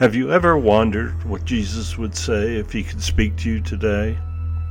[0.00, 4.16] Have you ever wondered what Jesus would say if he could speak to you today?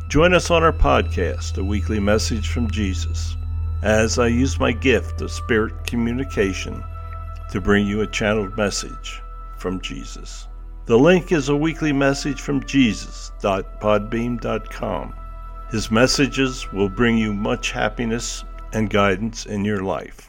[0.07, 3.37] Join us on our podcast, A Weekly Message from Jesus,
[3.83, 6.83] as I use my gift of spirit communication
[7.51, 9.21] to bring you a channeled message
[9.59, 10.47] from Jesus.
[10.87, 15.13] The link is a weekly message from Jesus.podbean.com.
[15.69, 18.43] His messages will bring you much happiness
[18.73, 20.28] and guidance in your life.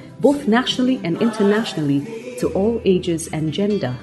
[0.21, 3.95] both nationally and internationally, to all ages and gender.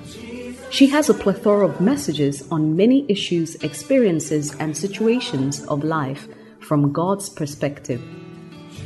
[0.70, 6.28] She has a plethora of messages on many issues, experiences, and situations of life
[6.60, 8.02] from God's perspective.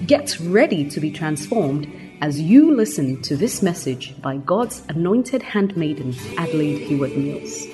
[0.06, 6.14] Get ready to be transformed as you listen to this message by God's anointed handmaiden,
[6.38, 7.66] Adelaide Heward Mills.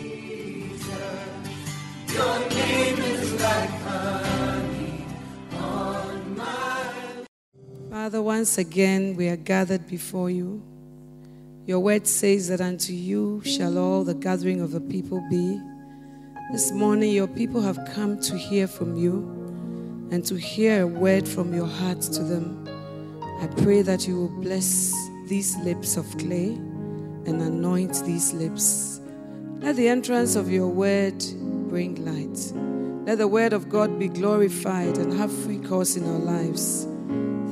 [8.00, 10.62] Father, once again we are gathered before you.
[11.66, 15.60] Your word says that unto you shall all the gathering of the people be.
[16.52, 19.14] This morning, your people have come to hear from you
[20.12, 22.68] and to hear a word from your heart to them.
[23.40, 24.94] I pray that you will bless
[25.26, 29.00] these lips of clay and anoint these lips.
[29.58, 31.18] Let the entrance of your word
[31.68, 32.52] bring light.
[33.08, 36.86] Let the word of God be glorified and have free course in our lives.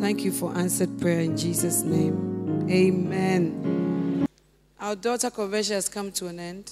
[0.00, 2.69] Thank you for answered prayer in Jesus' name.
[2.70, 4.26] Amen.
[4.78, 6.70] Our daughter convention has come to an end.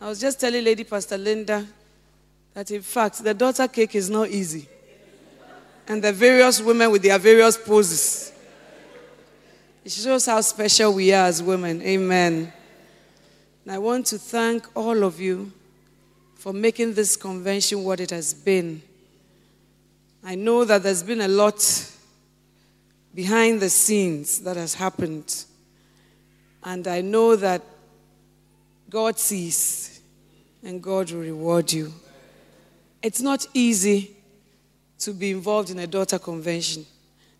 [0.00, 1.64] I was just telling Lady Pastor Linda
[2.52, 4.68] that, in fact, the daughter cake is not easy.
[5.86, 8.32] And the various women with their various poses.
[9.84, 11.80] It shows how special we are as women.
[11.80, 12.52] Amen.
[13.64, 15.52] And I want to thank all of you
[16.34, 18.82] for making this convention what it has been.
[20.24, 21.60] I know that there's been a lot
[23.14, 25.44] behind the scenes that has happened.
[26.62, 27.62] And I know that
[28.88, 30.00] God sees
[30.62, 31.92] and God will reward you.
[33.02, 34.16] It's not easy
[34.98, 36.84] to be involved in a daughter convention.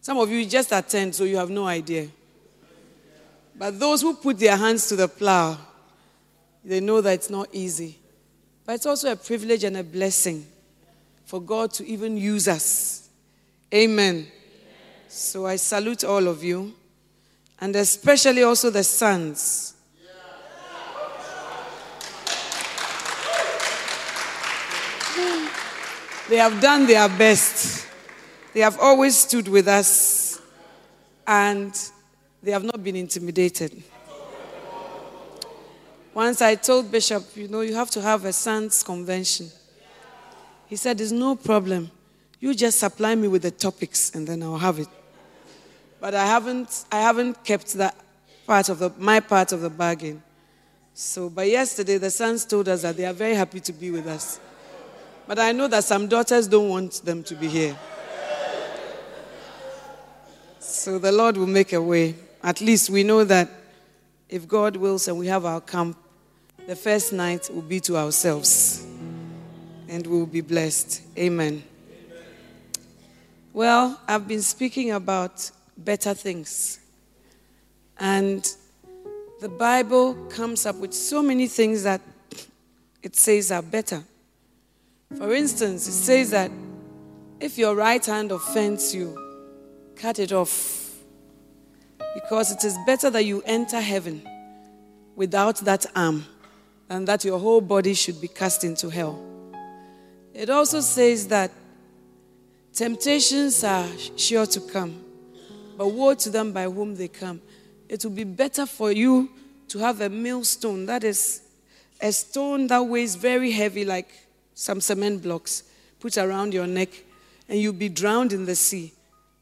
[0.00, 2.08] Some of you just attend, so you have no idea.
[3.54, 5.58] But those who put their hands to the plow,
[6.64, 7.98] they know that it's not easy.
[8.64, 10.46] But it's also a privilege and a blessing
[11.26, 13.08] for God to even use us.
[13.74, 14.26] Amen.
[15.12, 16.72] So I salute all of you,
[17.60, 19.74] and especially also the sons.
[26.28, 27.88] They have done their best.
[28.54, 30.40] They have always stood with us,
[31.26, 31.76] and
[32.40, 33.82] they have not been intimidated.
[36.14, 39.50] Once I told Bishop, you know, you have to have a sons convention.
[40.68, 41.90] He said, There's no problem.
[42.38, 44.88] You just supply me with the topics and then I'll have it.
[46.00, 47.94] But I haven't, I haven't kept that
[48.46, 50.22] part of the, my part of the bargain.
[50.94, 54.06] So, but yesterday the sons told us that they are very happy to be with
[54.06, 54.40] us.
[55.26, 57.76] But I know that some daughters don't want them to be here.
[60.58, 62.14] So the Lord will make a way.
[62.42, 63.48] At least we know that
[64.28, 65.96] if God wills and we have our camp,
[66.66, 68.86] the first night will be to ourselves.
[69.88, 71.02] And we will be blessed.
[71.18, 71.62] Amen.
[73.52, 75.50] Well, I've been speaking about
[75.84, 76.80] better things.
[77.98, 78.46] And
[79.40, 82.00] the Bible comes up with so many things that
[83.02, 84.02] it says are better.
[85.16, 86.50] For instance, it says that
[87.40, 89.16] if your right hand offends you,
[89.96, 90.94] cut it off.
[92.14, 94.22] Because it is better that you enter heaven
[95.16, 96.26] without that arm
[96.88, 99.18] than that your whole body should be cast into hell.
[100.34, 101.50] It also says that
[102.72, 103.86] temptations are
[104.16, 105.04] sure to come
[105.80, 107.40] but woe to them by whom they come.
[107.88, 109.30] It will be better for you
[109.68, 111.40] to have a millstone, that is,
[112.02, 114.10] a stone that weighs very heavy, like
[114.52, 115.62] some cement blocks,
[115.98, 116.90] put around your neck,
[117.48, 118.92] and you'll be drowned in the sea.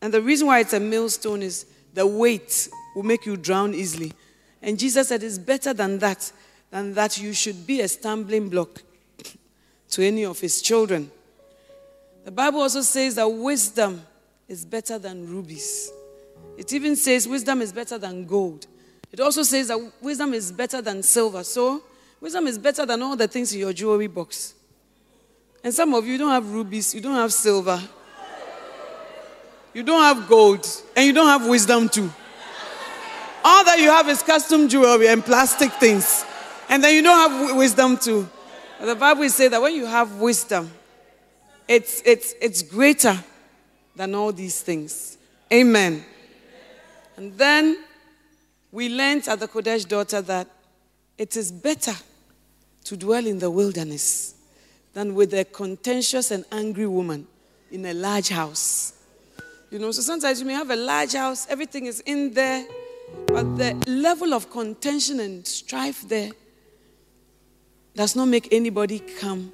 [0.00, 4.12] And the reason why it's a millstone is the weight will make you drown easily.
[4.62, 6.31] And Jesus said it's better than that,
[6.70, 8.81] than that you should be a stumbling block
[9.91, 11.11] to any of his children.
[12.25, 14.06] The Bible also says that wisdom
[14.46, 15.91] is better than rubies.
[16.58, 18.66] It even says wisdom is better than gold.
[19.12, 21.44] It also says that wisdom is better than silver.
[21.44, 21.84] So,
[22.20, 24.55] wisdom is better than all the things in your jewelry box.
[25.62, 27.81] And some of you don't have rubies, you don't have silver,
[29.72, 30.66] you don't have gold,
[30.96, 32.12] and you don't have wisdom too.
[33.44, 36.25] All that you have is custom jewelry and plastic things.
[36.69, 38.28] And then you don't have wisdom too.
[38.81, 40.70] But the Bible says that when you have wisdom,
[41.69, 43.16] it's, it's, it's greater
[43.94, 45.19] than all these things.
[45.52, 46.05] Amen.
[47.19, 47.79] And then
[48.70, 50.47] we learned at the Kodesh daughter that
[51.19, 51.94] it is better
[52.85, 54.37] to dwell in the wilderness
[54.94, 57.26] than with a contentious and angry woman
[57.73, 58.93] in a large house.
[59.69, 62.65] You know, so sometimes you may have a large house, everything is in there,
[63.26, 66.31] but the level of contention and strife there
[67.97, 69.50] does not make anybody come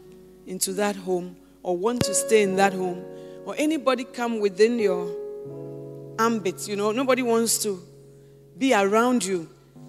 [0.47, 3.03] into that home or want to stay in that home
[3.47, 5.24] or anybody come within your
[6.19, 6.69] ambit.
[6.69, 7.83] You know, nobody wants to
[8.57, 9.49] be around you,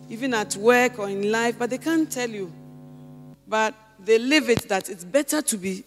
[0.09, 2.51] even at work or in life, but they can't tell you.
[3.47, 5.83] But they live it that it's better to be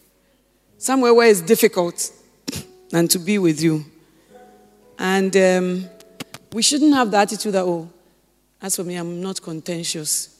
[0.76, 2.12] somewhere where it's difficult
[2.90, 3.84] than to be with you.
[4.98, 5.84] And um,
[6.52, 7.88] we shouldn't have the attitude that, oh,
[8.60, 10.36] as for me, I'm not contentious.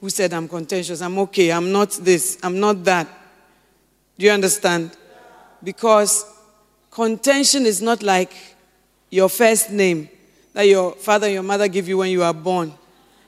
[0.00, 1.00] Who said I'm contentious?
[1.00, 1.52] I'm okay.
[1.52, 2.38] I'm not this.
[2.42, 3.06] I'm not that.
[4.18, 4.96] Do you understand?
[5.62, 6.26] Because
[6.90, 8.51] contention is not like
[9.12, 10.08] your first name
[10.54, 12.72] that your father and your mother give you when you are born,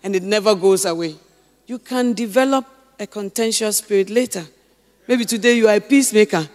[0.02, 1.14] and it never goes away.
[1.66, 2.66] You can develop
[2.98, 4.46] a contentious spirit later.
[5.06, 6.48] Maybe today you are a peacemaker,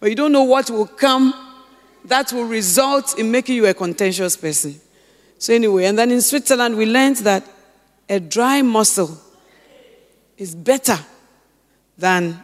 [0.00, 1.34] but you don't know what will come
[2.06, 4.80] that will result in making you a contentious person.
[5.38, 7.46] So, anyway, and then in Switzerland, we learned that
[8.08, 9.18] a dry muscle
[10.38, 10.98] is better
[11.98, 12.42] than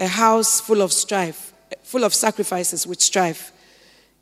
[0.00, 3.51] a house full of strife, full of sacrifices with strife.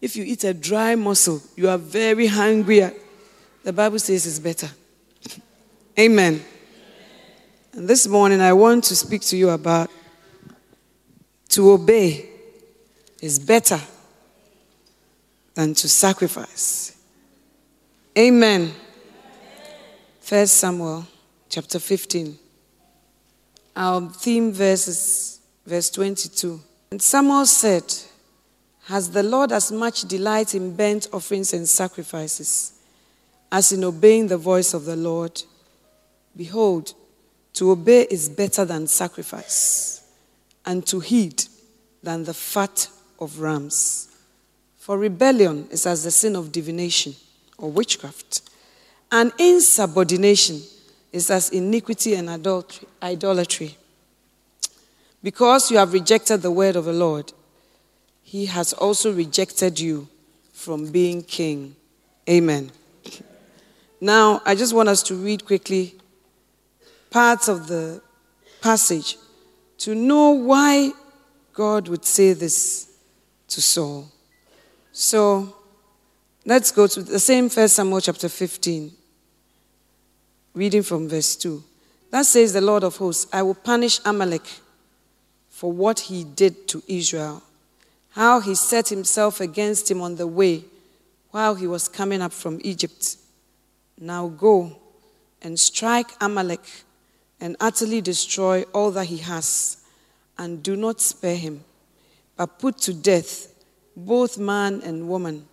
[0.00, 2.91] If you eat a dry muscle, you are very hungry.
[3.62, 4.70] The Bible says it's better.
[5.99, 6.43] Amen.
[7.73, 9.91] And this morning, I want to speak to you about
[11.50, 12.29] to obey
[13.20, 13.81] is better
[15.55, 16.96] than to sacrifice.
[18.17, 18.73] Amen.
[20.20, 21.06] First Samuel
[21.49, 22.38] chapter 15.
[23.76, 26.61] Our theme verse is verse 22.
[26.91, 27.85] And Samuel said,
[28.90, 32.72] Has the Lord as much delight in burnt offerings and sacrifices
[33.52, 35.40] as in obeying the voice of the Lord?
[36.37, 36.94] Behold,
[37.52, 40.02] to obey is better than sacrifice,
[40.66, 41.44] and to heed
[42.02, 42.88] than the fat
[43.20, 44.08] of rams.
[44.76, 47.14] For rebellion is as the sin of divination
[47.58, 48.43] or witchcraft,
[49.12, 50.62] and insubordination
[51.12, 52.28] is as iniquity and
[53.00, 53.76] idolatry.
[55.22, 57.32] Because you have rejected the word of the Lord,
[58.31, 60.06] he has also rejected you
[60.53, 61.75] from being king.
[62.29, 62.71] Amen.
[64.00, 65.97] Now, I just want us to read quickly
[67.11, 68.00] parts of the
[68.62, 69.17] passage
[69.79, 70.93] to know why
[71.55, 72.93] God would say this
[73.49, 74.09] to Saul.
[74.93, 75.56] So,
[76.47, 78.93] let's go to the same First Samuel chapter 15,
[80.55, 81.65] reading from verse 2.
[82.12, 84.47] That says the Lord of hosts, I will punish Amalek
[85.49, 87.43] for what he did to Israel,
[88.20, 90.62] how he set himself against him on the way
[91.31, 93.17] while he was coming up from Egypt.
[93.98, 94.77] Now go
[95.41, 96.60] and strike Amalek
[97.41, 99.79] and utterly destroy all that he has,
[100.36, 101.65] and do not spare him,
[102.36, 103.55] but put to death
[103.96, 105.46] both man and woman,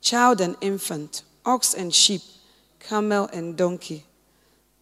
[0.00, 2.22] child and infant, ox and sheep,
[2.78, 4.04] camel and donkey.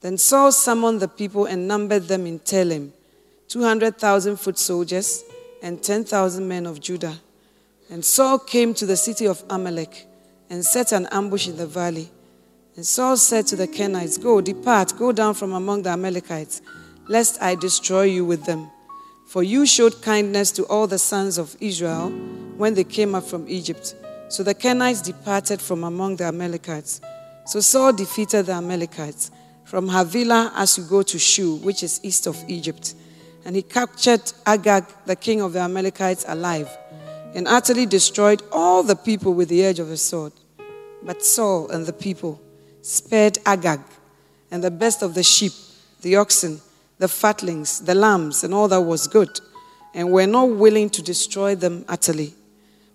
[0.03, 2.91] Then Saul summoned the people and numbered them in Telaim,
[3.49, 5.25] 200,000 foot soldiers
[5.63, 7.19] and 10,000 men of Judah.
[7.91, 10.07] And Saul came to the city of Amalek
[10.49, 12.09] and set an ambush in the valley.
[12.77, 16.63] And Saul said to the Kenites, Go, depart, go down from among the Amalekites,
[17.09, 18.71] lest I destroy you with them.
[19.27, 22.11] For you showed kindness to all the sons of Israel
[22.57, 23.95] when they came up from Egypt.
[24.29, 27.01] So the Kenites departed from among the Amalekites.
[27.47, 29.33] So Saul defeated the Amalekites
[29.65, 32.95] from Havilah as you go to Shur, which is east of Egypt.
[33.45, 36.69] And he captured Agag, the king of the Amalekites, alive,
[37.35, 40.33] and utterly destroyed all the people with the edge of a sword.
[41.03, 42.41] But Saul and the people
[42.83, 43.81] spared Agag
[44.51, 45.53] and the best of the sheep,
[46.03, 46.61] the oxen,
[46.99, 49.41] the fatlings, the lambs, and all that was good,
[49.95, 52.35] and were not willing to destroy them utterly.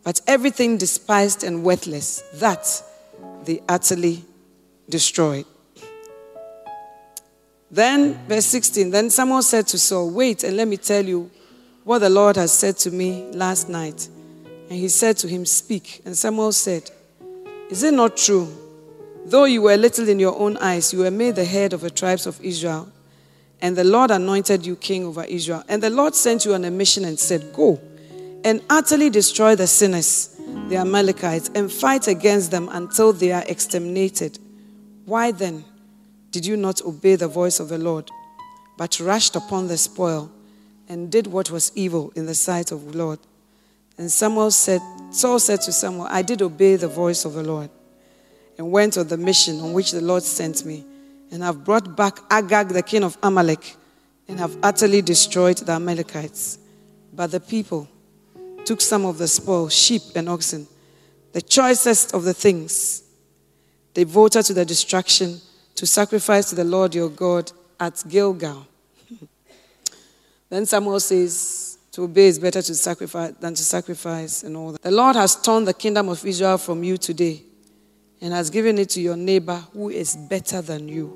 [0.03, 2.83] But everything despised and worthless, that
[3.45, 4.23] they utterly
[4.89, 5.45] destroyed.
[7.71, 11.31] Then, verse 16, then Samuel said to Saul, Wait and let me tell you
[11.83, 14.07] what the Lord has said to me last night.
[14.69, 16.01] And he said to him, Speak.
[16.05, 16.89] And Samuel said,
[17.69, 18.47] Is it not true?
[19.25, 21.89] Though you were little in your own eyes, you were made the head of the
[21.89, 22.91] tribes of Israel.
[23.61, 25.63] And the Lord anointed you king over Israel.
[25.67, 27.79] And the Lord sent you on a mission and said, Go
[28.43, 34.37] and utterly destroy the sinners, the Amalekites, and fight against them until they are exterminated.
[35.05, 35.65] Why then
[36.29, 38.11] did you not obey the voice of the Lord,
[38.77, 40.31] but rushed upon the spoil
[40.87, 43.19] and did what was evil in the sight of the Lord?
[43.97, 47.69] And Samuel said, Saul said to Samuel, I did obey the voice of the Lord
[48.57, 50.85] and went on the mission on which the Lord sent me,
[51.31, 53.75] and have brought back Agag, the king of Amalek,
[54.27, 56.57] and have utterly destroyed the Amalekites.
[57.13, 57.87] But the people
[58.63, 60.67] took some of the spoil, sheep and oxen,
[61.33, 63.03] the choicest of the things,
[63.93, 65.39] devoted to the destruction,
[65.75, 68.65] to sacrifice to the Lord your God at Gilgal.
[70.49, 74.81] then Samuel says, to obey is better to sacrifice than to sacrifice and all that.
[74.81, 77.41] The Lord has torn the kingdom of Israel from you today
[78.19, 81.15] and has given it to your neighbor who is better than you.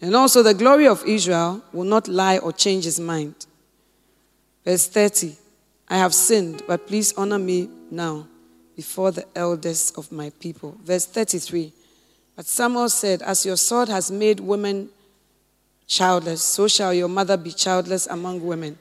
[0.00, 3.46] And also, the glory of Israel will not lie or change his mind.
[4.64, 5.36] Verse 30
[5.88, 8.26] I have sinned, but please honor me now
[8.74, 10.76] before the elders of my people.
[10.82, 11.72] Verse 33
[12.34, 14.88] But Samuel said, As your sword has made women
[15.86, 18.78] childless, so shall your mother be childless among women.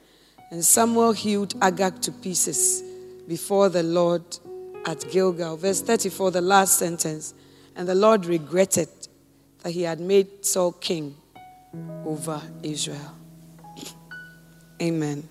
[0.53, 2.83] And Samuel hewed Agag to pieces
[3.27, 4.21] before the Lord
[4.85, 5.57] at Gilgal.
[5.57, 7.33] Verse 34, the last sentence.
[7.75, 8.87] And the Lord regretted
[9.63, 11.15] that he had made Saul king
[12.05, 13.15] over Israel.
[14.79, 15.27] Amen.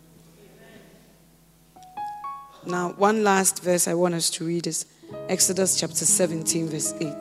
[2.67, 4.87] Now, one last verse I want us to read is
[5.29, 7.15] Exodus chapter 17, verse 8.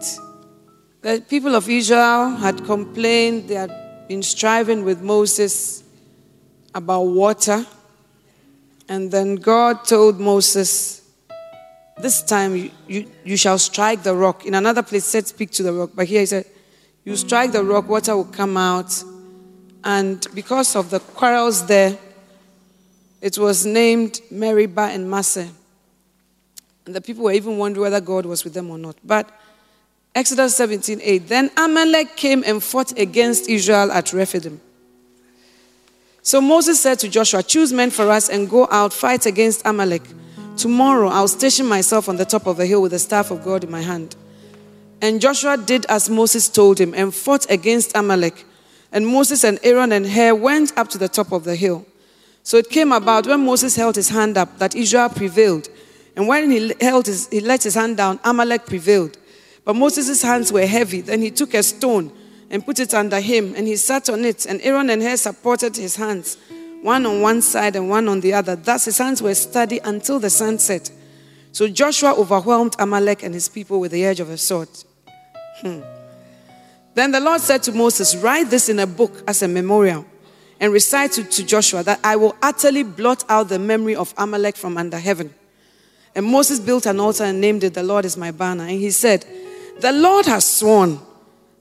[1.03, 5.83] The people of Israel had complained, they had been striving with Moses
[6.73, 7.63] about water.
[8.91, 11.01] And then God told Moses,
[11.99, 14.45] This time you, you, you shall strike the rock.
[14.45, 15.91] In another place, said, Speak to the rock.
[15.95, 16.45] But here he said,
[17.05, 19.01] You strike the rock, water will come out.
[19.85, 21.97] And because of the quarrels there,
[23.21, 25.47] it was named Meribah and Massah.
[26.85, 28.97] And the people were even wondering whether God was with them or not.
[29.05, 29.29] But
[30.13, 31.29] Exodus 17 8.
[31.29, 34.59] Then Amalek came and fought against Israel at Rephidim.
[36.23, 40.03] So Moses said to Joshua, Choose men for us and go out, fight against Amalek.
[40.55, 43.63] Tomorrow I'll station myself on the top of the hill with the staff of God
[43.63, 44.15] in my hand.
[45.01, 48.45] And Joshua did as Moses told him and fought against Amalek.
[48.91, 51.85] And Moses and Aaron and Hur went up to the top of the hill.
[52.43, 55.69] So it came about when Moses held his hand up that Israel prevailed.
[56.15, 59.17] And when he, held his, he let his hand down, Amalek prevailed.
[59.63, 61.01] But Moses' hands were heavy.
[61.01, 62.11] Then he took a stone
[62.51, 64.45] and put it under him, and he sat on it.
[64.45, 66.37] And Aaron and Hur supported his hands,
[66.83, 68.55] one on one side and one on the other.
[68.55, 70.91] Thus his hands were steady until the sun set.
[71.53, 74.69] So Joshua overwhelmed Amalek and his people with the edge of a sword.
[75.61, 75.79] Hmm.
[76.93, 80.05] Then the Lord said to Moses, Write this in a book as a memorial
[80.59, 84.57] and recite to, to Joshua that I will utterly blot out the memory of Amalek
[84.57, 85.33] from under heaven.
[86.13, 88.63] And Moses built an altar and named it, The Lord is my banner.
[88.63, 89.25] And he said,
[89.79, 90.99] The Lord has sworn,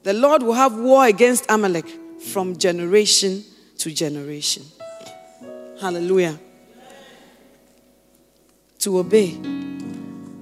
[0.03, 1.87] the Lord will have war against Amalek
[2.21, 3.45] from generation
[3.79, 4.65] to generation.
[5.81, 6.39] Hallelujah.
[8.81, 9.39] To obey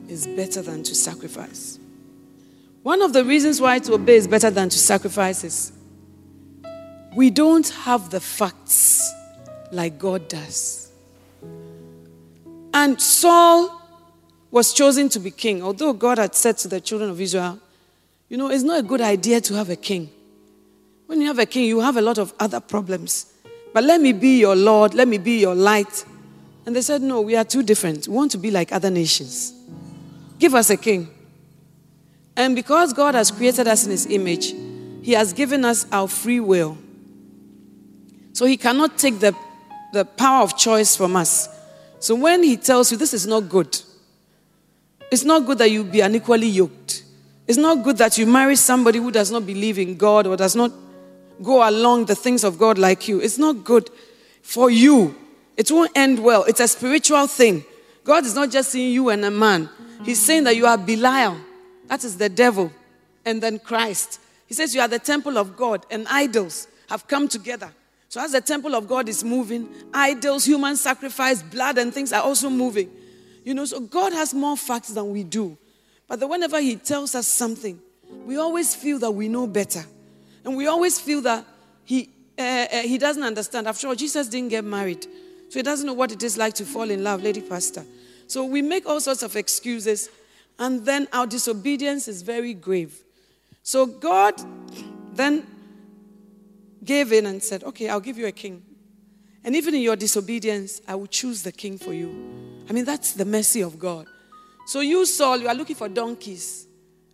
[0.09, 1.79] is better than to sacrifice.
[2.83, 5.73] One of the reasons why to obey is better than to sacrifice is
[7.15, 9.13] we don't have the facts
[9.73, 10.91] like God does.
[12.73, 13.83] And Saul
[14.51, 17.59] was chosen to be king, although God had said to the children of Israel,
[18.29, 20.11] you know, it's not a good idea to have a king.
[21.07, 23.33] When you have a king, you have a lot of other problems.
[23.73, 26.05] But let me be your Lord, let me be your light.
[26.67, 28.09] And they said, No, we are too different.
[28.09, 29.55] We want to be like other nations.
[30.39, 31.09] Give us a king.
[32.37, 34.55] And because God has created us in his image,
[35.03, 36.77] he has given us our free will.
[38.35, 39.35] So he cannot take the,
[39.93, 41.49] the power of choice from us.
[41.99, 43.81] So when he tells you this is not good,
[45.11, 47.03] it's not good that you be unequally yoked.
[47.49, 50.55] It's not good that you marry somebody who does not believe in God or does
[50.55, 50.71] not
[51.43, 53.21] go along the things of God like you.
[53.21, 53.91] It's not good
[54.43, 55.17] for you.
[55.57, 56.45] It won't end well.
[56.45, 57.65] It's a spiritual thing.
[58.05, 59.69] God is not just seeing you and a man,
[60.05, 61.37] He's saying that you are Belial.
[61.87, 62.71] That is the devil.
[63.25, 64.21] And then Christ.
[64.47, 67.73] He says you are the temple of God and idols have come together.
[68.11, 72.23] So, as the temple of God is moving, idols, human sacrifice, blood, and things are
[72.23, 72.91] also moving.
[73.45, 75.59] You know, so God has more facts than we do.
[76.09, 77.79] But whenever He tells us something,
[78.25, 79.85] we always feel that we know better.
[80.45, 81.45] And we always feel that
[81.85, 83.69] He, uh, uh, he doesn't understand.
[83.69, 85.07] After all, Jesus didn't get married.
[85.49, 87.85] So he doesn't know what it is like to fall in love, Lady Pastor.
[88.27, 90.11] So we make all sorts of excuses,
[90.59, 92.99] and then our disobedience is very grave.
[93.63, 94.35] So God
[95.15, 95.47] then
[96.85, 98.63] gave in and said, Okay, I'll give you a king.
[99.43, 102.09] And even in your disobedience, I will choose the king for you.
[102.69, 104.07] I mean, that's the mercy of God.
[104.69, 106.67] So you, Saul, you are looking for donkeys.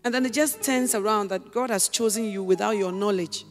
[0.02, 3.44] And then it just turns around that God has chosen you without your knowledge.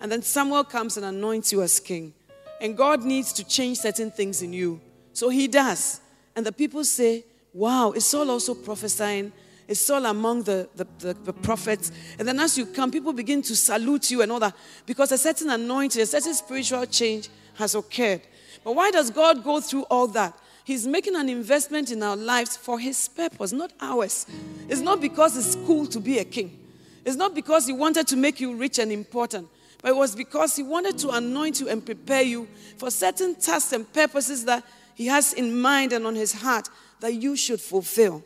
[0.00, 2.14] And then Samuel comes and anoints you as king.
[2.58, 4.80] And God needs to change certain things in you.
[5.12, 6.00] So he does.
[6.34, 9.30] And the people say, Wow, is Saul also prophesying?
[9.68, 11.92] Is Saul among the, the, the, the, prophets?
[12.18, 15.18] And then as you come, people begin to salute you and all that because a
[15.18, 18.22] certain anointing, a certain spiritual change has occurred.
[18.64, 20.34] But why does God go through all that?
[20.64, 24.26] He's making an investment in our lives for His purpose, not ours.
[24.68, 26.58] It's not because it's cool to be a king.
[27.04, 29.48] It's not because He wanted to make you rich and important,
[29.82, 33.74] but it was because He wanted to anoint you and prepare you for certain tasks
[33.74, 38.24] and purposes that He has in mind and on His heart that you should fulfill.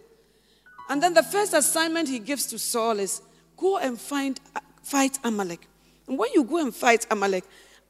[0.89, 3.21] And then the first assignment He gives to Saul is
[3.57, 4.39] go and find,
[4.85, 5.67] fight Amalek.
[6.07, 7.43] And when you go and fight Amalek,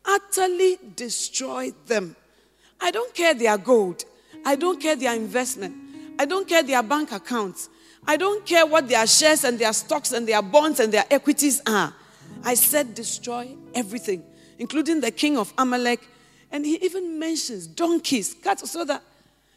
[0.07, 2.17] utterly destroy them.
[2.81, 4.05] I don't care their gold.
[4.45, 5.75] I don't care their investment.
[6.18, 7.68] I don't care their bank accounts.
[8.07, 11.61] I don't care what their shares and their stocks and their bonds and their equities
[11.66, 11.92] are.
[12.42, 14.23] I said destroy everything,
[14.59, 16.09] including the king of Amalek.
[16.50, 19.02] And he even mentions donkeys, cats, so that,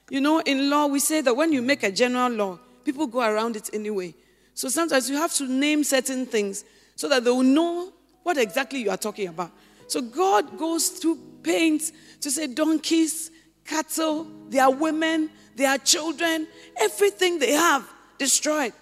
[0.09, 3.21] you know, in law, we say that when you make a general law, people go
[3.21, 4.13] around it anyway.
[4.53, 8.81] So sometimes you have to name certain things so that they will know what exactly
[8.81, 9.51] you are talking about.
[9.87, 13.31] So God goes through pains to say donkeys,
[13.71, 17.87] cattle, their women, their children, everything they have
[18.17, 18.73] destroyed.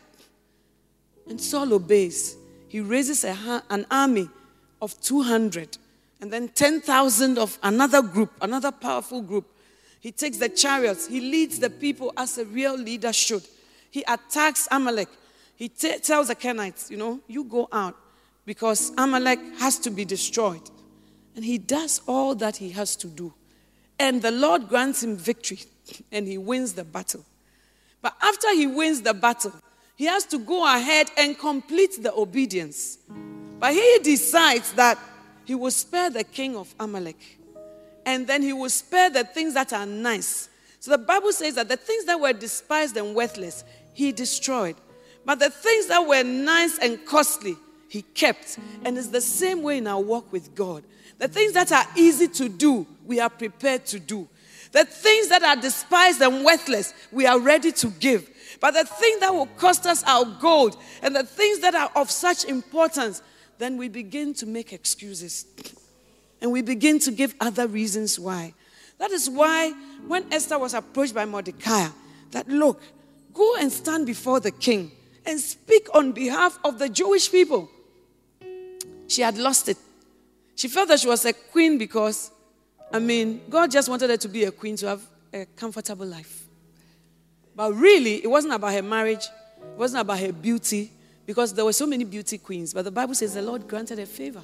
[1.27, 2.36] And Saul obeys.
[2.67, 4.27] He raises a, an army
[4.81, 5.77] of 200
[6.22, 9.46] and then 10,000 of another group, another powerful group.
[10.00, 13.43] He takes the chariots, he leads the people as a real leader should.
[13.91, 15.10] He attacks Amalek.
[15.56, 17.95] He t- tells the Kenites, you know, you go out
[18.45, 20.67] because Amalek has to be destroyed.
[21.36, 23.34] And he does all that he has to do.
[23.99, 25.59] And the Lord grants him victory
[26.12, 27.23] and he wins the battle.
[28.01, 29.53] But after he wins the battle,
[29.95, 32.97] he has to go ahead and complete the obedience.
[33.59, 34.97] But he decides that
[35.43, 37.39] he will spare the king of Amalek
[38.05, 40.49] and then he will spare the things that are nice.
[40.79, 44.75] So the Bible says that the things that were despised and worthless, he destroyed.
[45.25, 47.55] But the things that were nice and costly,
[47.89, 48.57] he kept.
[48.83, 50.83] And it's the same way in our walk with God.
[51.19, 54.27] The things that are easy to do, we are prepared to do.
[54.71, 58.29] The things that are despised and worthless, we are ready to give.
[58.60, 62.10] But the thing that will cost us our gold and the things that are of
[62.10, 63.21] such importance,
[63.58, 65.45] then we begin to make excuses.
[66.41, 68.53] And we begin to give other reasons why.
[68.97, 69.71] That is why
[70.08, 71.88] when Esther was approached by Mordecai,
[72.32, 72.82] that look,
[73.34, 74.91] go and stand before the king
[75.25, 77.69] and speak on behalf of the Jewish people.
[79.08, 79.77] She had lost it.
[80.60, 82.32] She felt that she was a queen because,
[82.91, 85.02] I mean, God just wanted her to be a queen to have
[85.34, 86.48] a comfortable life.
[87.56, 90.91] But really, it wasn't about her marriage, it wasn't about her beauty,
[91.26, 92.74] because there were so many beauty queens.
[92.74, 94.41] But the Bible says the Lord granted a favor.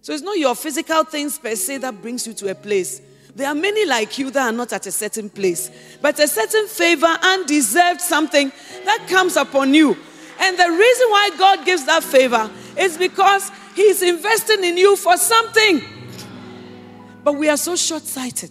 [0.00, 3.02] So it's not your physical things per se that brings you to a place.
[3.34, 6.68] There are many like you that are not at a certain place, but a certain
[6.68, 8.52] favor, undeserved something
[8.84, 9.96] that comes upon you.
[10.38, 15.18] And the reason why God gives that favor is because He's investing in you for
[15.18, 15.82] something.
[17.22, 18.50] But we are so short sighted.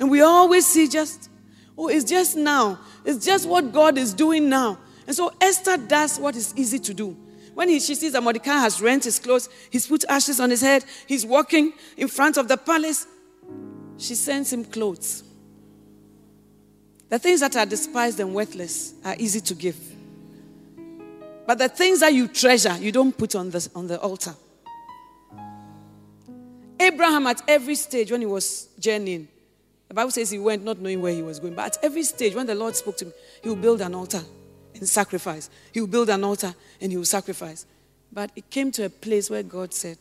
[0.00, 1.30] And we always see just,
[1.78, 2.80] oh, it's just now.
[3.04, 4.78] It's just what God is doing now.
[5.06, 7.16] And so Esther does what is easy to do.
[7.54, 10.60] When he, she sees that Mordecai has rent his clothes, he's put ashes on his
[10.60, 13.06] head, he's walking in front of the palace,
[13.96, 15.22] she sends him clothes.
[17.10, 19.76] The things that are despised and worthless are easy to give.
[21.46, 24.34] But the things that you treasure, you don't put on the, on the altar.
[26.78, 29.28] Abraham, at every stage when he was journeying,
[29.88, 31.54] the Bible says he went not knowing where he was going.
[31.54, 34.22] But at every stage, when the Lord spoke to him, he will build an altar
[34.74, 35.50] and sacrifice.
[35.72, 37.66] He will build an altar and he will sacrifice.
[38.12, 39.98] But it came to a place where God said,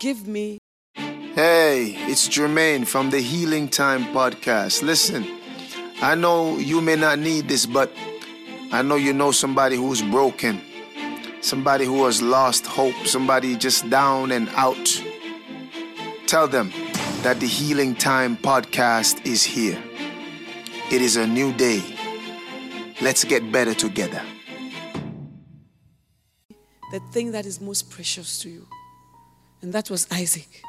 [0.00, 0.58] Give me.
[0.94, 4.82] Hey, it's Jermaine from the Healing Time podcast.
[4.82, 5.26] Listen,
[6.02, 7.90] I know you may not need this, but
[8.72, 10.60] I know you know somebody who's broken,
[11.40, 15.02] somebody who has lost hope, somebody just down and out.
[16.26, 16.72] Tell them
[17.22, 19.80] that the Healing Time podcast is here.
[20.90, 21.82] It is a new day.
[23.00, 24.22] Let's get better together.
[26.92, 28.66] The thing that is most precious to you.
[29.62, 30.62] And that was Isaac.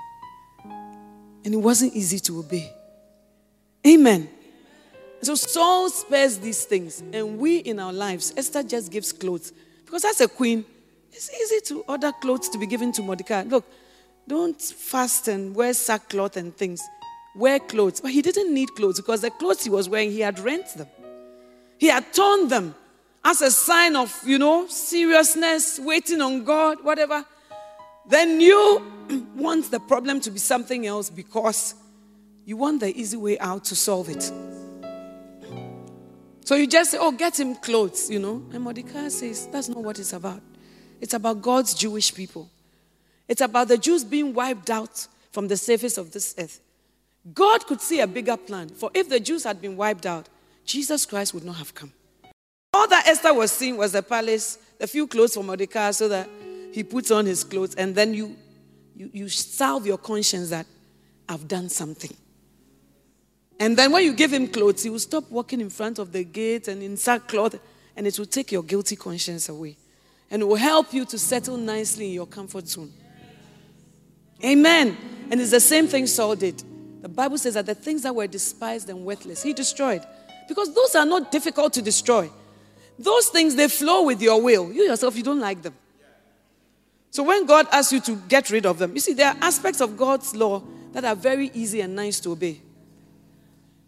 [0.64, 2.72] And it wasn't easy to obey.
[3.86, 4.30] Amen.
[5.22, 9.52] So Saul spares these things, and we in our lives, Esther just gives clothes.
[9.84, 10.64] Because as a queen,
[11.12, 13.44] it's easy to order clothes to be given to Mordecai.
[13.44, 13.66] Look,
[14.28, 16.82] don't fast and wear sackcloth and things.
[17.36, 18.02] Wear clothes.
[18.02, 20.88] But he didn't need clothes because the clothes he was wearing, he had rent them.
[21.80, 22.76] He had torn them
[23.24, 27.26] as a sign of, you know, seriousness, waiting on God, whatever.
[28.08, 28.86] Then you
[29.36, 31.76] want the problem to be something else because
[32.46, 34.32] you want the easy way out to solve it.
[36.48, 38.42] So you just say, oh, get him clothes, you know.
[38.54, 40.42] And Mordecai says, that's not what it's about.
[41.02, 42.50] It's about God's Jewish people.
[43.28, 46.62] It's about the Jews being wiped out from the surface of this earth.
[47.34, 48.70] God could see a bigger plan.
[48.70, 50.30] For if the Jews had been wiped out,
[50.64, 51.92] Jesus Christ would not have come.
[52.74, 56.30] All that Esther was seeing was the palace, the few clothes for Mordecai, so that
[56.72, 58.38] he puts on his clothes, and then you,
[58.96, 60.66] you, you salve your conscience that
[61.28, 62.16] I've done something.
[63.60, 66.24] And then when you give him clothes, he will stop walking in front of the
[66.24, 67.60] gate and in sackcloth,
[67.96, 69.78] and it will take your guilty conscience away.
[70.30, 72.92] And it will help you to settle nicely in your comfort zone.
[74.44, 74.96] Amen.
[75.32, 76.62] And it's the same thing Saul did.
[77.02, 80.04] The Bible says that the things that were despised and worthless, he destroyed.
[80.48, 82.30] Because those are not difficult to destroy.
[83.00, 84.72] Those things, they flow with your will.
[84.72, 85.74] You yourself, you don't like them.
[87.10, 89.82] So when God asks you to get rid of them, you see, there are aspects
[89.82, 90.62] of God's law
[90.94, 92.62] that are very easy and nice to obey.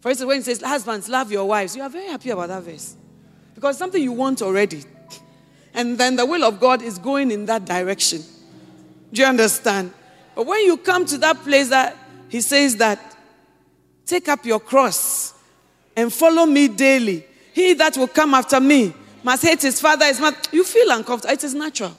[0.00, 2.62] For instance, when it says, Husbands, love your wives, you are very happy about that
[2.62, 2.96] verse.
[3.54, 4.84] Because something you want already.
[5.74, 8.22] And then the will of God is going in that direction.
[9.12, 9.92] Do you understand?
[10.34, 11.96] But when you come to that place that
[12.28, 13.16] He says that,
[14.06, 15.34] take up your cross
[15.96, 17.24] and follow me daily.
[17.52, 20.36] He that will come after me must hate his father, his mother.
[20.52, 21.34] You feel uncomfortable.
[21.34, 21.96] It is natural.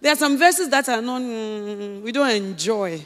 [0.00, 3.04] There are some verses that are not, mm, we don't enjoy.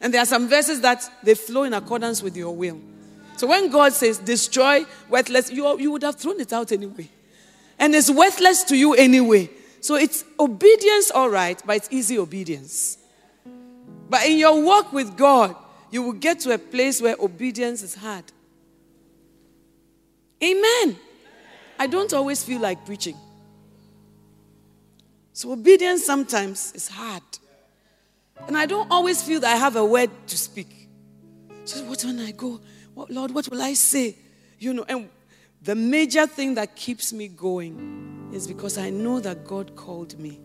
[0.00, 2.80] And there are some verses that they flow in accordance with your will.
[3.36, 7.08] So when God says destroy, worthless, you, you would have thrown it out anyway.
[7.78, 9.50] And it's worthless to you anyway.
[9.80, 12.98] So it's obedience, all right, but it's easy obedience.
[14.08, 15.56] But in your walk with God,
[15.90, 18.24] you will get to a place where obedience is hard.
[20.42, 20.96] Amen.
[21.78, 23.16] I don't always feel like preaching.
[25.32, 27.22] So obedience sometimes is hard.
[28.46, 30.88] And I don't always feel that I have a word to speak.
[31.64, 32.60] So what when I go?
[32.94, 34.16] What, Lord, what will I say?
[34.58, 35.08] You know, and
[35.62, 40.40] the major thing that keeps me going is because I know that God called me.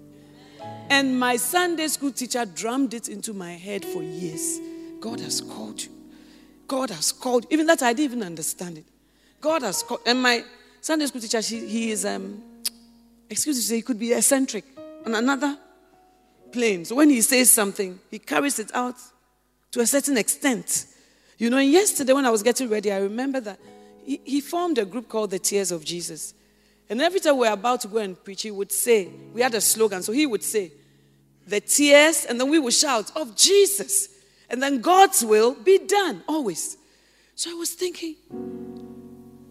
[0.89, 4.60] And my Sunday school teacher drummed it into my head for years.
[4.99, 5.91] God has called you.
[6.67, 7.43] God has called.
[7.43, 7.49] You.
[7.51, 8.86] Even that I didn't even understand it.
[9.41, 10.01] God has called.
[10.05, 10.43] And my
[10.81, 12.41] Sunday school teacher, she, he is, um,
[13.29, 14.65] excuse me, he could be eccentric
[15.05, 15.57] on another
[16.51, 16.86] plane.
[16.86, 18.95] So when he says something, he carries it out
[19.71, 20.86] to a certain extent.
[21.38, 23.60] You know, yesterday when I was getting ready, I remember that
[24.04, 26.34] he, he formed a group called the Tears of Jesus.
[26.89, 29.54] And every time we were about to go and preach, he would say, we had
[29.54, 30.71] a slogan, so he would say,
[31.45, 34.10] the tears, and then we would shout, of Jesus.
[34.50, 36.78] And then God's will be done, always.
[37.36, 38.15] So I was thinking,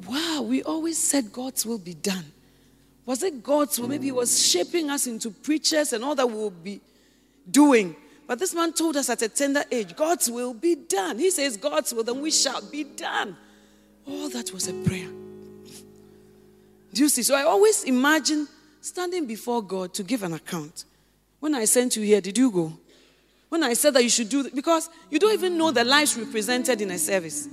[0.09, 2.25] wow, we always said God's will be done.
[3.05, 3.89] Was it God's will?
[3.89, 6.81] Maybe He was shaping us into preachers and all that we'll be
[7.51, 7.95] doing.
[8.27, 11.19] But this man told us at a tender age, God's will be done.
[11.19, 13.37] He says, God's will, then we shall be done.
[14.07, 15.09] All that was a prayer.
[16.93, 17.23] Do you see?
[17.23, 18.49] So I always imagine
[18.81, 20.85] standing before God to give an account.
[21.41, 22.73] When I sent you here, did you go?
[23.49, 26.81] When I said that you should do, because you don't even know the lives represented
[26.81, 27.47] in a service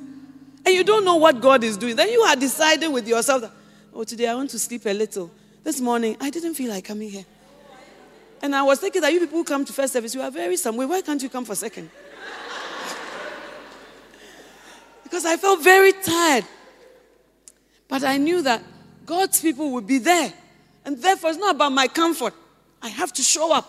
[0.66, 3.52] and you don't know what God is doing, then you are deciding with yourself that,
[3.94, 5.30] oh, today I want to sleep a little.
[5.64, 7.26] This morning, I didn't feel like coming here.
[8.44, 10.58] And I was thinking that you people who come to first service, you are very
[10.58, 10.86] somewhere.
[10.86, 11.90] Why can't you come for second?
[15.06, 16.44] because I felt very tired.
[17.88, 18.62] But I knew that
[19.06, 20.34] God's people would be there.
[20.84, 22.34] And therefore, it's not about my comfort.
[22.82, 23.66] I have to show up.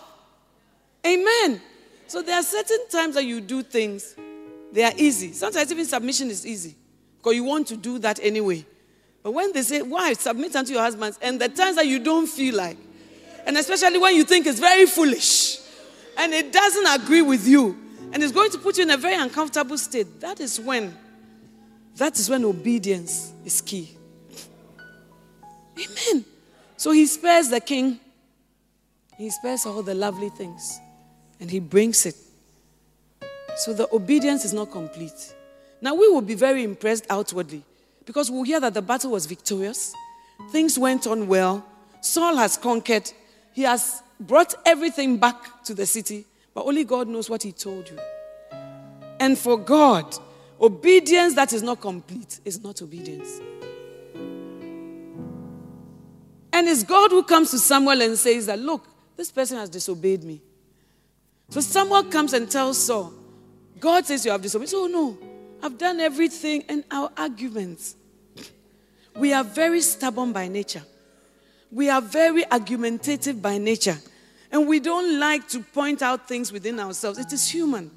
[1.07, 1.61] Amen.
[2.07, 4.15] So there are certain times that you do things,
[4.73, 5.31] they are easy.
[5.31, 6.75] Sometimes even submission is easy
[7.17, 8.65] because you want to do that anyway.
[9.23, 12.27] But when they say, why submit unto your husbands, and the times that you don't
[12.27, 12.77] feel like,
[13.45, 15.59] and especially when you think it's very foolish
[16.17, 17.77] and it doesn't agree with you
[18.11, 20.95] and it's going to put you in a very uncomfortable state, that is when
[21.97, 23.97] that is when obedience is key.
[25.77, 26.25] Amen.
[26.77, 27.99] So he spares the king,
[29.17, 30.79] he spares all the lovely things,
[31.39, 32.15] and he brings it.
[33.57, 35.33] So the obedience is not complete.
[35.81, 37.63] Now we will be very impressed outwardly
[38.05, 39.93] because we'll hear that the battle was victorious,
[40.51, 41.65] things went on well,
[42.01, 43.11] Saul has conquered,
[43.55, 47.89] he has brought everything back to the city, but only God knows what he told
[47.89, 47.97] you.
[49.19, 50.15] And for God,
[50.59, 53.41] Obedience that is not complete is not obedience.
[56.53, 58.87] And it's God who comes to Samuel and says that, look,
[59.17, 60.41] this person has disobeyed me.
[61.49, 63.13] So Samuel comes and tells Saul,
[63.79, 64.69] God says you have disobeyed.
[64.69, 65.17] So, oh, no,
[65.61, 66.63] I've done everything.
[66.69, 67.95] And our arguments,
[69.17, 70.83] we are very stubborn by nature.
[71.75, 73.97] We are very argumentative by nature.
[74.49, 77.19] And we don't like to point out things within ourselves.
[77.19, 77.91] It is human.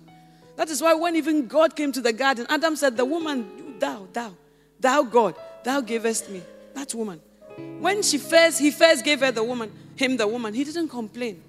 [0.57, 4.09] That is why when even God came to the garden, Adam said, The woman, thou,
[4.13, 4.35] thou,
[4.81, 6.43] thou God, thou gavest me.
[6.75, 7.21] That woman.
[7.79, 11.41] When she first, he first gave her the woman, him the woman, he didn't complain.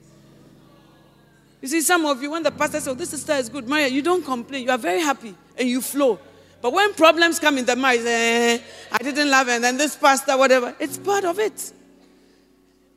[1.63, 3.87] You see, some of you, when the pastor says, oh, this sister is good, Maria,
[3.87, 4.65] you don't complain.
[4.65, 6.19] You are very happy and you flow.
[6.61, 8.59] But when problems come in the marriage, eh,
[8.91, 11.73] I didn't love her, and then this pastor, whatever, it's part of it.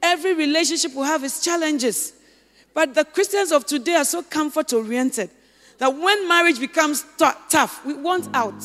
[0.02, 2.12] Every relationship will have its challenges.
[2.74, 5.30] But the Christians of today are so comfort oriented
[5.78, 8.62] that when marriage becomes t- tough, we want out.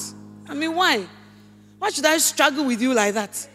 [0.49, 1.05] I mean, why?
[1.79, 3.47] Why should I struggle with you like that?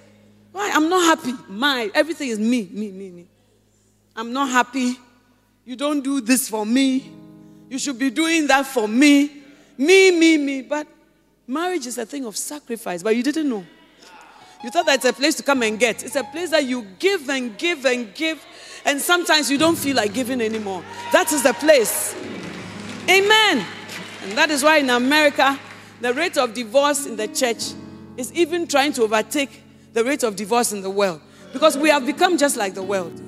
[0.53, 0.71] Why?
[0.73, 1.33] I'm not happy.
[1.49, 3.27] My, everything is me, me, me, me.
[4.15, 4.97] I'm not happy.
[5.65, 7.11] You don't do this for me.
[7.69, 9.43] You should be doing that for me.
[9.79, 10.63] Me, me, me.
[10.63, 10.87] But
[11.47, 13.65] marriage is a thing of sacrifice, but you didn't know.
[14.63, 16.05] You thought that it's a place to come and get.
[16.05, 18.45] It's a place that you give and give and give,
[18.85, 20.85] and sometimes you don't feel like giving anymore.
[21.13, 22.15] That is the place.
[23.09, 23.67] Amen.
[24.23, 25.59] And that is why in America,
[26.01, 27.73] the rate of divorce in the church
[28.17, 31.21] is even trying to overtake the rate of divorce in the world
[31.53, 33.21] because we have become just like the world.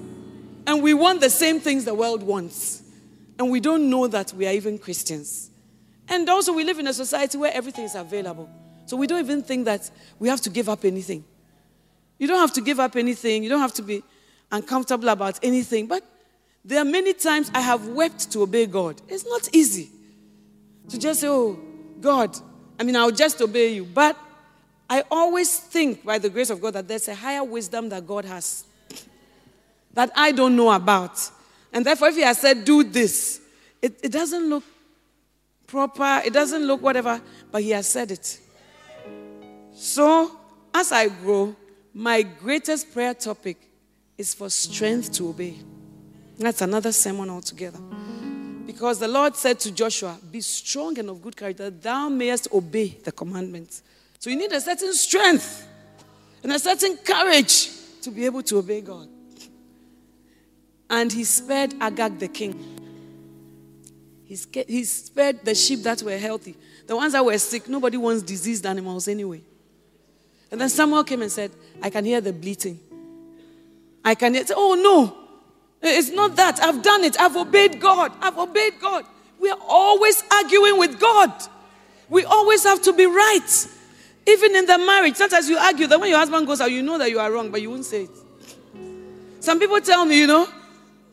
[0.66, 2.82] And we want the same things the world wants.
[3.38, 5.50] And we don't know that we are even Christians.
[6.08, 8.48] And also, we live in a society where everything is available.
[8.86, 11.24] So we don't even think that we have to give up anything.
[12.18, 13.42] You don't have to give up anything.
[13.42, 14.02] You don't have to be
[14.52, 15.86] uncomfortable about anything.
[15.86, 16.04] But
[16.64, 19.00] there are many times I have wept to obey God.
[19.08, 19.90] It's not easy
[20.88, 21.58] to just say, Oh,
[22.00, 22.36] God,
[22.78, 23.84] I mean, I'll just obey you.
[23.84, 24.16] But
[24.88, 28.24] I always think, by the grace of God, that there's a higher wisdom that God
[28.24, 28.64] has
[29.94, 31.30] that I don't know about.
[31.72, 33.40] And therefore, if He has said, do this,
[33.80, 34.64] it, it doesn't look
[35.66, 37.20] proper, it doesn't look whatever,
[37.50, 38.40] but He has said it.
[39.74, 40.30] So,
[40.72, 41.54] as I grow,
[41.92, 43.56] my greatest prayer topic
[44.16, 45.56] is for strength to obey.
[46.38, 47.80] That's another sermon altogether.
[48.66, 52.48] Because the Lord said to Joshua, Be strong and of good courage, that thou mayest
[52.52, 53.82] obey the commandments.
[54.20, 55.66] So you need a certain strength
[56.42, 57.68] and a certain courage
[58.02, 59.08] to be able to obey God.
[60.88, 62.80] And he spared Agag the king.
[64.24, 66.56] He spared the sheep that were healthy.
[66.86, 69.42] The ones that were sick, nobody wants diseased animals anyway.
[70.50, 71.50] And then Samuel came and said,
[71.82, 72.78] I can hear the bleating.
[74.04, 75.16] I can hear, oh no,
[75.82, 76.60] it's not that.
[76.60, 77.18] I've done it.
[77.20, 78.12] I've obeyed God.
[78.20, 79.04] I've obeyed God.
[79.40, 81.32] We are always arguing with God.
[82.08, 83.68] We always have to be right.
[84.26, 86.98] Even in the marriage, sometimes you argue that when your husband goes out, you know
[86.98, 88.10] that you are wrong, but you won't say it.
[89.40, 90.48] Some people tell me, you know,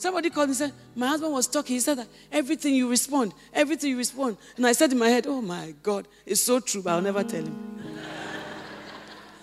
[0.02, 1.76] Somebody called me and said, My husband was talking.
[1.76, 4.36] He said that everything you respond, everything you respond.
[4.58, 7.24] And I said in my head, Oh my God, it's so true, but I'll never
[7.24, 7.56] tell him.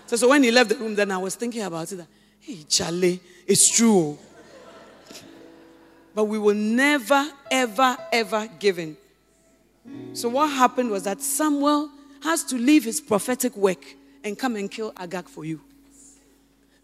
[0.09, 2.01] So, so when he left the room, then I was thinking about it.
[2.41, 4.19] Hey, Charlie, it's true.
[6.15, 8.97] But we will never, ever, ever give in.
[10.15, 11.91] So what happened was that Samuel
[12.23, 13.85] has to leave his prophetic work
[14.25, 15.61] and come and kill Agag for you.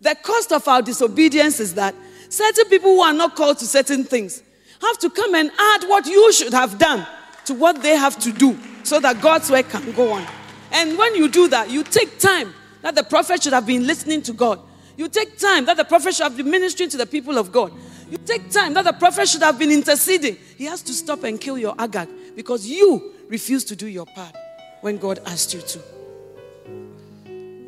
[0.02, 1.94] The cost of our disobedience is that
[2.28, 4.42] certain people who are not called to certain things
[4.82, 7.06] have to come and add what you should have done
[7.46, 10.26] to what they have to do so that God's work can go on.
[10.72, 12.52] And when you do that, you take time
[12.85, 14.61] that the prophet should have been listening to God.
[14.99, 17.73] You take time that the prophet should have been ministering to the people of God.
[18.11, 20.37] You take time that the prophet should have been interceding.
[20.59, 24.37] He has to stop and kill your Agag because you refuse to do your part
[24.83, 25.81] when God asked you to.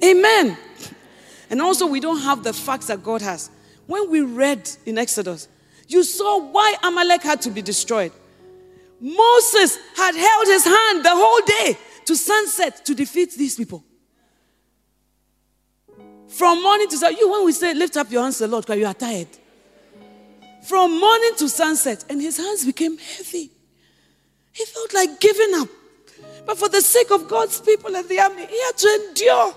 [0.04, 0.58] Amen.
[1.48, 3.50] And also, we don't have the facts that God has.
[3.86, 5.48] When we read in Exodus,
[5.88, 8.12] you saw why Amalek had to be destroyed.
[9.00, 13.82] Moses had held his hand the whole day to sunset to defeat these people.
[16.28, 18.64] From morning to sunset, you when we say lift up your hands to the Lord
[18.64, 19.28] because you are tired.
[20.66, 23.50] From morning to sunset, and his hands became heavy.
[24.52, 25.68] He felt like giving up.
[26.44, 29.54] But for the sake of God's people and the army, he had to endure.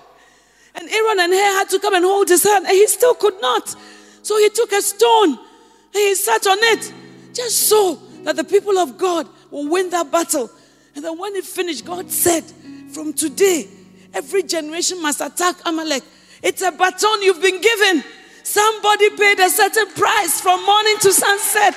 [0.76, 3.42] And Aaron and Hur had to come and hold his hand, and he still could
[3.42, 3.76] not.
[4.22, 6.94] So he took a stone and he sat on it
[7.34, 10.50] just so that the people of God will win that battle.
[10.96, 12.44] And then when it finished, God said,
[12.92, 13.68] From today,
[14.14, 16.04] every generation must attack Amalek.
[16.42, 18.04] It's a baton you've been given.
[18.44, 21.76] Somebody paid a certain price from morning to sunset.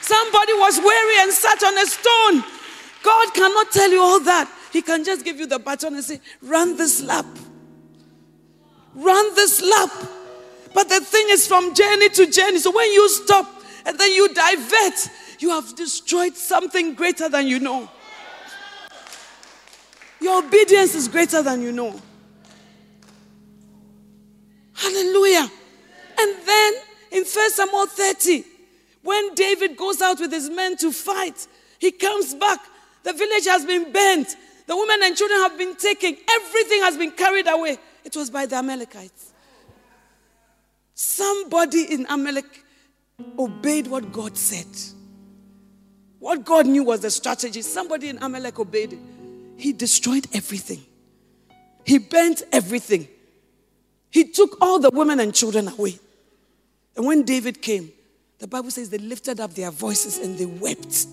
[0.00, 2.44] Somebody was weary and sat on a stone.
[3.02, 4.50] God cannot tell you all that.
[4.72, 7.26] He can just give you the baton and say, run this lap.
[8.94, 9.90] Run this lap.
[10.72, 12.58] But the thing is from journey to journey.
[12.58, 13.46] So when you stop
[13.84, 17.90] and then you divert, you have destroyed something greater than you know.
[20.20, 22.00] Your obedience is greater than you know.
[24.76, 25.50] Hallelujah.
[26.18, 26.74] And then
[27.12, 28.44] in 1 Samuel 30,
[29.02, 31.46] when David goes out with his men to fight,
[31.78, 32.60] he comes back.
[33.02, 34.36] The village has been burnt.
[34.66, 36.16] The women and children have been taken.
[36.28, 37.78] Everything has been carried away.
[38.04, 39.32] It was by the Amalekites.
[40.94, 42.64] Somebody in Amalek
[43.38, 44.66] obeyed what God said.
[46.18, 47.62] What God knew was the strategy.
[47.62, 48.98] Somebody in Amalek obeyed.
[49.56, 50.84] He destroyed everything,
[51.84, 53.08] he burnt everything.
[54.16, 55.98] He took all the women and children away.
[56.96, 57.92] And when David came,
[58.38, 61.06] the Bible says they lifted up their voices and they wept.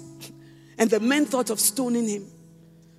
[0.77, 2.25] And the men thought of stoning him.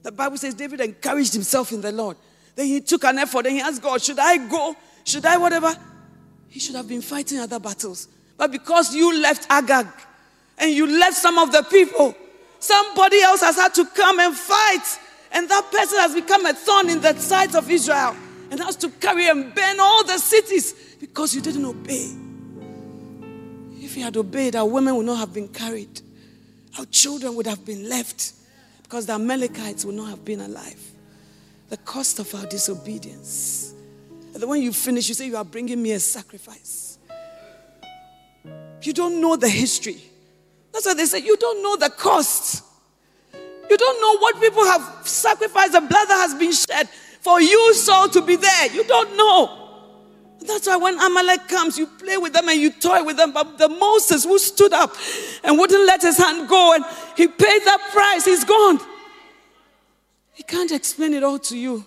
[0.02, 2.18] The Bible says David encouraged himself in the Lord.
[2.54, 4.76] Then he took an effort and he asked God, Should I go?
[5.04, 5.74] Should I whatever?
[6.50, 8.06] He should have been fighting other battles.
[8.36, 9.86] But because you left Agag
[10.58, 12.14] and you left some of the people,
[12.58, 14.98] somebody else has had to come and fight.
[15.32, 18.14] And that person has become a thorn in the sight of Israel
[18.54, 22.08] and has to carry and burn all the cities because you didn't obey.
[23.84, 26.00] If you had obeyed, our women would not have been carried,
[26.78, 28.32] our children would have been left
[28.84, 30.80] because the Amalekites would not have been alive.
[31.68, 33.74] The cost of our disobedience.
[34.32, 36.98] And then when you finish, you say, You are bringing me a sacrifice.
[38.82, 40.00] You don't know the history.
[40.72, 42.62] That's why they say, You don't know the cost.
[43.68, 46.88] You don't know what people have sacrificed, the blood that has been shed
[47.24, 48.72] for you, Saul, to be there.
[48.72, 49.62] You don't know.
[50.46, 53.32] That's why when Amalek comes, you play with them and you toy with them.
[53.32, 54.94] But the Moses who stood up
[55.42, 56.84] and wouldn't let his hand go and
[57.16, 58.78] he paid that price, he's gone.
[60.34, 61.86] He can't explain it all to you.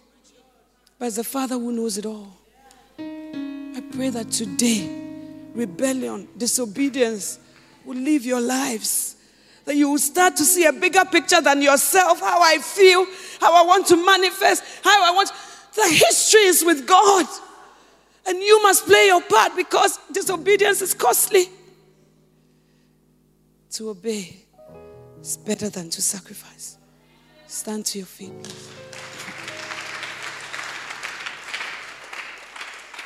[0.97, 2.36] But it's the Father who knows it all.
[2.97, 4.89] I pray that today,
[5.54, 7.38] rebellion, disobedience
[7.86, 9.16] will leave your lives
[9.67, 13.06] that you will start to see a bigger picture than yourself, how I feel,
[13.41, 15.30] how I want to manifest, how I want.
[15.75, 17.25] The history is with God.
[18.25, 21.49] And you must play your part because disobedience is costly.
[23.71, 24.38] To obey
[25.21, 26.77] is better than to sacrifice.
[27.47, 28.32] Stand to your feet.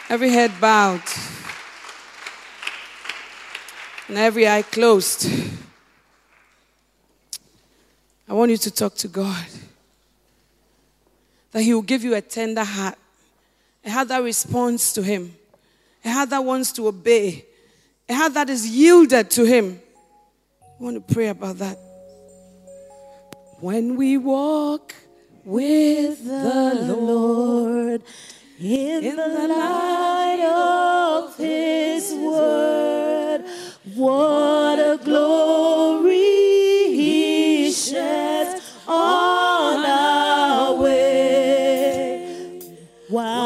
[0.10, 1.02] Every head bowed
[4.08, 5.28] and every eye closed.
[8.32, 9.46] I want you to talk to God.
[11.52, 12.98] That He will give you a tender heart,
[13.84, 15.36] a heart that responds to Him,
[16.06, 17.44] a heart that wants to obey,
[18.08, 19.82] a heart that is yielded to Him.
[20.62, 21.78] I want to pray about that.
[23.60, 24.96] When we walk
[25.44, 28.02] with the Lord
[28.58, 33.44] in, the light of His word,
[33.94, 36.20] what a glory
[43.12, 43.40] while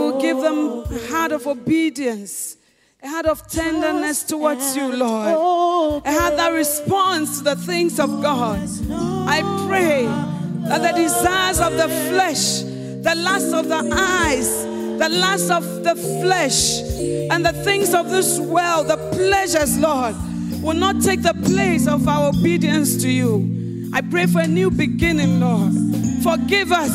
[0.00, 2.56] will give them a heart of obedience,
[3.02, 8.22] a heart of tenderness towards you, Lord, a heart that responds to the things of
[8.22, 8.58] God.
[8.90, 10.04] I pray
[10.68, 14.64] that the desires of the flesh, the lust of the eyes,
[14.98, 16.80] the lust of the flesh,
[17.30, 20.14] and the things of this world, the pleasures, Lord,
[20.62, 23.90] will not take the place of our obedience to you.
[23.92, 25.72] I pray for a new beginning, Lord.
[26.22, 26.90] Forgive us,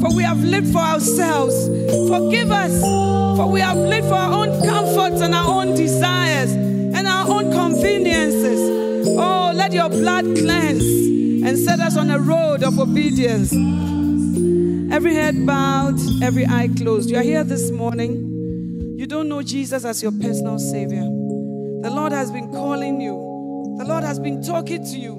[0.00, 1.66] for we have lived for ourselves.
[2.08, 2.80] Forgive us,
[3.36, 7.50] for we have lived for our own comforts and our own desires and our own
[7.50, 9.06] conveniences.
[9.06, 10.82] Oh, let your blood cleanse
[11.46, 13.52] and set us on a road of obedience.
[14.92, 17.10] Every head bowed, every eye closed.
[17.10, 18.96] You are here this morning.
[18.98, 21.04] You don't know Jesus as your personal Savior.
[21.82, 25.18] The Lord has been calling you, the Lord has been talking to you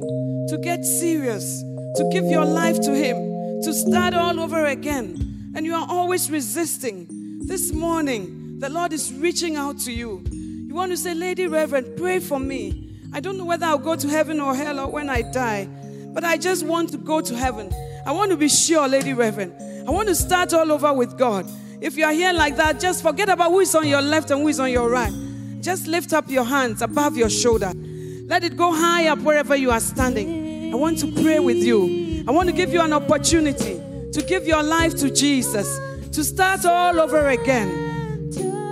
[0.49, 1.63] to get serious,
[1.95, 3.17] to give your life to Him,
[3.63, 5.53] to start all over again.
[5.55, 7.07] And you are always resisting.
[7.45, 10.23] This morning, the Lord is reaching out to you
[10.71, 12.95] You want to say, Lady Reverend, pray for me.
[13.11, 15.67] I don't know whether I'll go to heaven or hell or when I die,
[16.13, 17.69] but I just want to go to heaven.
[18.05, 19.53] I want to be sure, Lady Reverend.
[19.85, 21.45] I want to start all over with God.
[21.81, 24.43] If you are here like that, just forget about who is on your left and
[24.43, 25.11] who is on your right.
[25.59, 27.73] Just lift up your hands above your shoulder.
[27.75, 30.71] Let it go high up wherever you are standing.
[30.71, 32.10] I want to pray with you.
[32.27, 35.79] I want to give you an opportunity to give your life to Jesus,
[36.11, 37.91] to start all over again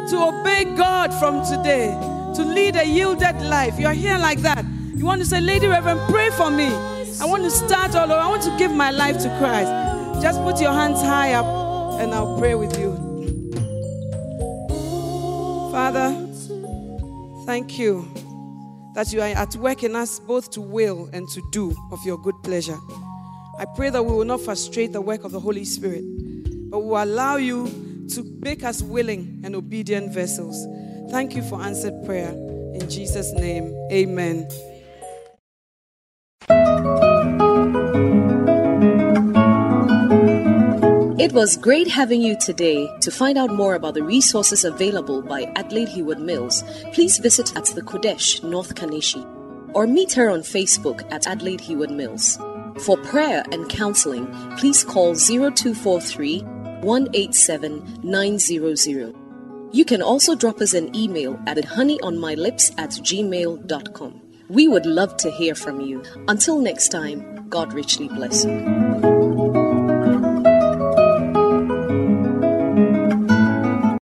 [0.09, 1.89] to obey God from today,
[2.35, 3.79] to lead a yielded life.
[3.79, 4.65] You're here like that.
[4.95, 6.65] You want to say, Lady Reverend, pray for me.
[7.21, 8.19] I want to start all over.
[8.19, 10.21] I want to give my life to Christ.
[10.21, 11.45] Just put your hands high up
[11.99, 12.95] and I'll pray with you.
[15.71, 16.09] Father,
[17.45, 18.07] thank you
[18.95, 22.17] that you are at work in us both to will and to do of your
[22.17, 22.77] good pleasure.
[23.59, 26.05] I pray that we will not frustrate the work of the Holy Spirit,
[26.71, 27.67] but will allow you
[28.13, 30.65] to make us willing and obedient vessels.
[31.11, 32.29] Thank you for answered prayer.
[32.29, 34.47] In Jesus' name, amen.
[41.19, 42.87] It was great having you today.
[43.01, 47.65] To find out more about the resources available by Adelaide Heward Mills, please visit at
[47.65, 49.27] the Qodesh, North Kaneshie,
[49.73, 52.39] or meet her on Facebook at Adelaide Heward Mills.
[52.79, 54.27] For prayer and counseling,
[54.57, 56.41] please call 0243
[56.81, 59.15] 187 900.
[59.71, 64.21] You can also drop us an email at honeyonmylips at gmail.com.
[64.49, 66.03] We would love to hear from you.
[66.27, 69.08] Until next time, God richly bless you.